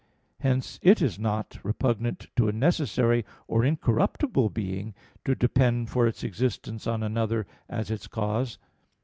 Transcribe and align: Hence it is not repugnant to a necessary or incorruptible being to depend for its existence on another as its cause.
Hence 0.39 0.79
it 0.81 0.99
is 0.99 1.19
not 1.19 1.59
repugnant 1.61 2.25
to 2.35 2.47
a 2.47 2.51
necessary 2.51 3.23
or 3.47 3.63
incorruptible 3.63 4.49
being 4.49 4.95
to 5.25 5.35
depend 5.35 5.91
for 5.91 6.07
its 6.07 6.23
existence 6.23 6.87
on 6.87 7.03
another 7.03 7.45
as 7.69 7.91
its 7.91 8.07
cause. 8.07 8.57